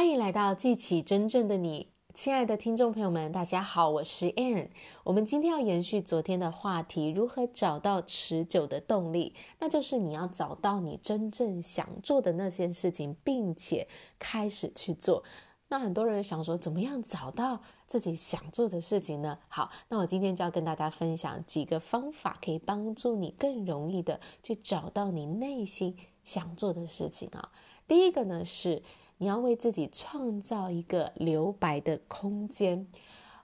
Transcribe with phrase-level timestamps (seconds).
[0.00, 4.68] 欢迎来到记起真正的你，亲爱的听众朋友们，大家好，我是 Ann。
[5.04, 9.34] 我们今天要延续昨天的话题，如何找到持久的动力？
[9.58, 13.86] 那就是你要找到你真正想做的那件事情，并且
[14.18, 15.22] 开始去做。
[15.68, 19.38] 那很多人想说，怎么样找到自己想做的事情呢？
[19.48, 25.94] 好，那我今天就要跟大家分享几个方法，可以帮助你更容易的去找到你内心
[26.30, 27.50] 想做的事情啊。
[27.88, 28.82] 第一个呢是。
[29.22, 32.86] 你要为自己创造一个留白的空间。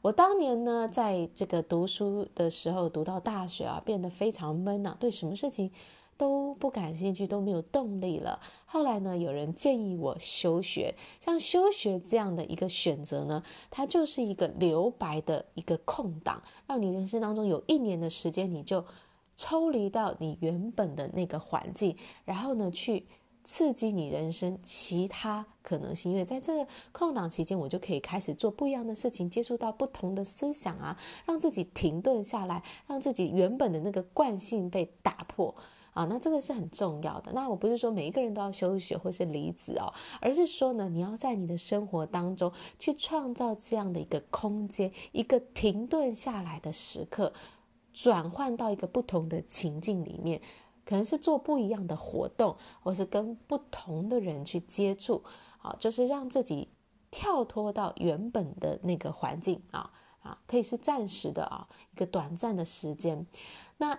[0.00, 5.70] 我当年呢，在这个读书的时候，读到大学啊，变得非常闷啊，对什么事情
[6.16, 8.40] 都不感兴趣，都没有动力了。
[8.64, 18.82] 后来呢，有人建议我休学，像休学这样的一个选择呢，它就是一个留白的一个空档，让你人生当中有一年的时间，你就
[19.36, 23.06] 抽离到你原本的那个环境，然后呢，去。
[23.48, 35.54] 刺激你人生其他可能性，因为在这个空档期间，我就可以开始做不一样的事情，接触到不同的思想啊，让自己停顿下来，让自己原本的那个惯性被打破
[35.92, 36.04] 啊。
[36.06, 37.30] 那这个是很重要的。
[37.34, 42.50] 那我不是说每一个人都要休学或是离职哦，而是说呢，你要在你的生活当中
[42.80, 47.32] 去创造这样的一个空间，一个停顿下来的时刻，
[47.96, 50.40] 转换到一个不同的情境里面。
[50.84, 55.20] 可能是做不一样的活动，或是跟不同的人去接触，
[55.58, 56.68] 啊，就是让自己
[57.10, 63.26] 跳脱到原本的那个环境啊啊，可以是暂时的啊，一个短暂的时间，
[63.78, 63.98] 那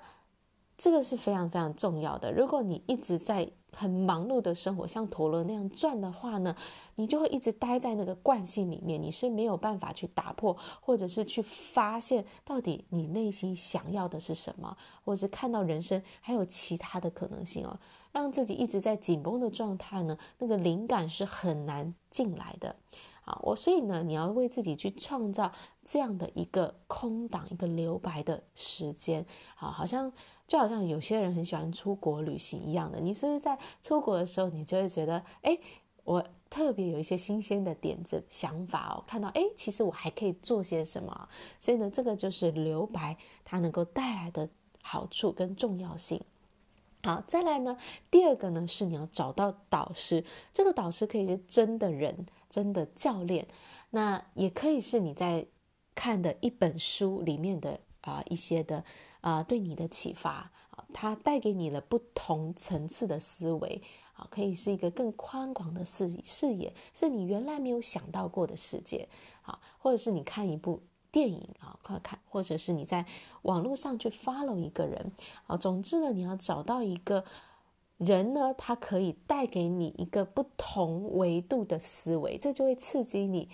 [0.78, 2.32] 这个是非常非常重要的。
[2.32, 6.56] 如果你一直在很忙碌的生活，像陀螺那样转的话呢，
[6.96, 17.80] 你就会一直待在那个惯性里面，你是没有办法去打破，或者是去发现到底你内心想要的是什么，或者是看到人生还有其他的可能性哦。
[18.12, 22.76] 让自己一直在紧绷的状态呢，那个灵感是很难进来的。
[23.22, 25.52] 好，我所以呢，你要为自己去创造
[25.84, 29.26] 这样的一个空档，一个留白的时间。
[29.56, 30.12] 好，好像。
[30.48, 35.60] 就好像有些人很喜欢出国旅行一样的，你是不是在出国的时候，你就会觉得，哎，
[36.06, 41.28] 我特别有一些新鲜的点子、想法哦，看到，哎，其实我还可以做些什么。
[41.60, 44.50] 所以呢，这个就是留白它能够带来的
[44.82, 46.22] 好处跟重要性。
[47.04, 47.78] 好，再来呢，
[48.10, 53.46] 第二个呢是你要找到导师，这个导师可以是真的人、真的教练，
[53.90, 55.46] 那也可以是你在
[55.94, 58.86] 看的一本书里面的啊、一些的。
[59.28, 63.82] 啊、对你的启发啊，它带给你了不同层次的思维
[64.14, 69.10] 啊，可以是一个更宽广的视视野，是你原来没有想到过的世界
[69.42, 73.06] 啊，或者是你看一部电影啊，快看，或者是你在
[73.42, 75.12] 网络上去 follow 一个人
[75.46, 77.26] 啊，总之呢，你要找到一个
[77.98, 83.50] 人呢，他可以带给你一个不同维度的思维，这就会刺激你。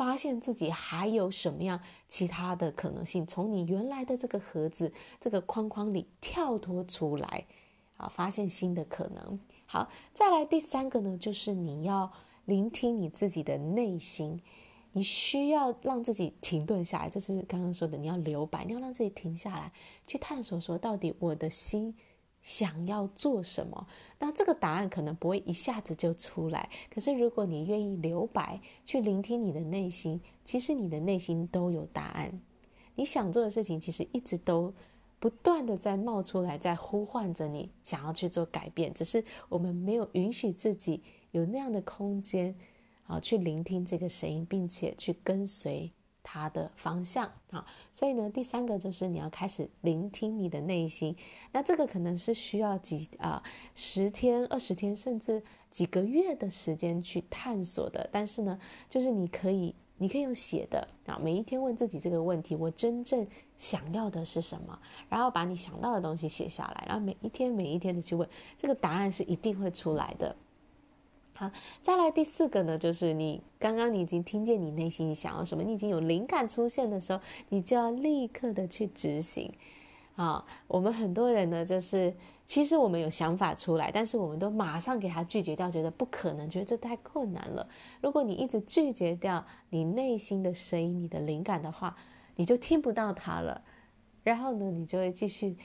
[0.00, 1.78] 发现自己还有什么样
[2.08, 4.90] 其他的可能性，从你原来的这个盒子、
[5.20, 7.44] 这个框框里跳脱出来，
[7.98, 9.38] 啊，发现新的可能。
[9.66, 12.10] 好，再来第三个呢，就是你要
[12.46, 14.40] 聆听你自己的内心，
[14.92, 19.70] 你需要让自己停顿下来，这就是刚刚说的，你要留白，你要让自己停下来，
[20.06, 21.94] 去探索说，到底我的心。
[22.42, 23.86] 想要做什么？
[24.18, 26.68] 那这个答案可能不会一下子就出来。
[26.88, 32.40] 可是，如果你愿意留白，去聆听你的内心，其实你的内心都有答案。
[32.94, 34.72] 你想做的事情，其实一直都
[35.18, 38.92] 不断的在冒出来，在呼唤着你想要去做改变。
[38.92, 41.02] 只是我们没有允许自己
[41.32, 42.54] 有那样的空间，
[43.06, 45.90] 啊，去聆听这个声音，并且去跟随。
[46.22, 51.16] 它的方向啊，所以呢，第三个就是你要开始聆听你的内心。
[51.52, 53.42] 那这个可能是需要几啊
[53.74, 58.08] 十天、二十天，甚至几个月的时间去探索的。
[58.12, 58.58] 但是呢，
[58.88, 63.26] 就是你可以，你可以用写的啊，每一天问自己这个问题：我真正
[63.56, 64.78] 想要的是什么？
[65.08, 70.36] 然后把你想到的东西写下来，然后每一天、每一天的去问，这个答案是一定会出来的。
[71.40, 79.50] 好，再来第四个呢，就是你刚刚你已经听见你内心想要什么，你已经有灵感出现的时候，你就要立刻的去执行。
[80.16, 82.14] 啊，我们很多人呢，就是
[82.44, 87.66] 其实我们有想法出来，但是我们都马上给他拒绝掉，觉得不可能，觉得这太困难了。
[88.02, 91.96] 如果你一直拒绝掉你内心的声音、你的灵感的话，
[92.36, 93.62] 你就听不到它了。
[94.22, 95.56] 然后呢，你就会继续。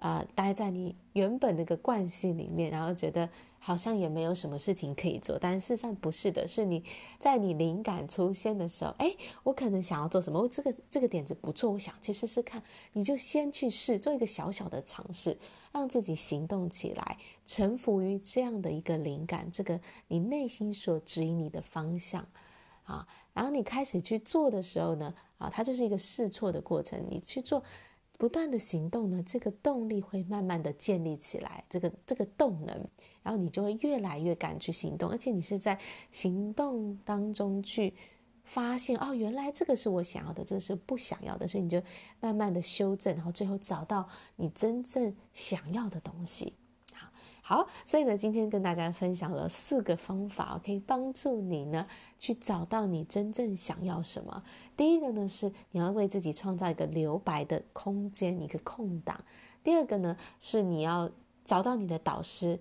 [0.00, 3.28] 啊、待在你原本那个惯性里面，然后觉得
[3.58, 6.84] 好像也没有什么事情可以做，但事实上不是的，是你
[7.18, 9.12] 在你灵感出现的时候，哎，
[9.42, 12.62] 我可能想要做什么，我这个这个点子不错，我想去试试看，
[12.92, 15.36] 你就先去试，做一个小小的尝试，
[15.72, 22.24] 让自己行动起来，臣服于这样的一个灵感，这个你内心所指引你的方向，
[22.84, 23.04] 啊，
[23.34, 27.64] 然后你开始去做的时候呢，啊，它就是一个试错的过程，你去做。
[28.18, 32.76] 不断的行动呢，这个动力会慢慢的建立起来，这个这个动能，
[33.22, 35.78] 然后你就会越来越敢去行动，而且你是在
[36.10, 37.94] 行动当中去
[38.42, 41.80] 发现，哦，原来这个是我想要的，这个是不想要的，所以你就
[42.18, 46.54] 慢慢的修正，然后最后找到你真正想要的东西。
[47.48, 51.86] 好，所以呢，今天跟大家分享了四个方法，可以帮助你呢
[52.18, 54.42] 去找到你真正想要什么。
[54.76, 59.18] 第一个呢是你要为自己创造一个留白的空间，一个空档。
[59.64, 61.10] 第二个呢是你要
[61.42, 62.60] 找到你的导师，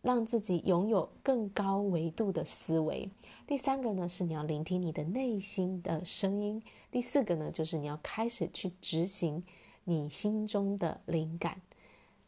[0.00, 3.06] 让自己拥有更高维度的思维。
[3.46, 6.62] 第三个呢是你要聆听你的内心的声音。
[6.90, 9.44] 第四个呢就是你要开始去执行
[9.84, 11.60] 你心中的灵感。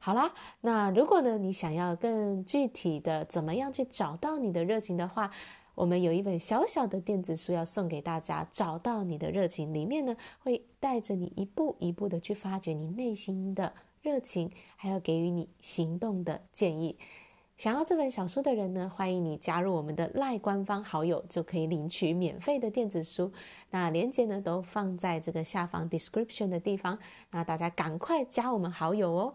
[0.05, 5.31] 好啦，那如果呢，你想要更具体的怎么样去找到你的热情的话，
[5.77, 13.73] 我们有一本小小的电子书要送给大家，找到你的热情，里面呢会带着你一步一步的去发掘你内心的
[14.03, 16.99] 热情，还要给予你行动的建议。
[17.57, 23.31] 想要这本小书的人呢，欢迎你加入我们的赖官方好友，就可以领取免费的电子书。
[23.71, 26.99] 那链接呢都放在这个下方 description 的地方，
[27.31, 29.35] 那大家赶快加我们好友哦。